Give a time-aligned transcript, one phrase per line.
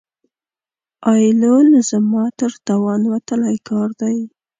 [1.11, 4.17] ایېلول زما تر توان وتلی کار دی.